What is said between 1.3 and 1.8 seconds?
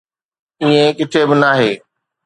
ناهي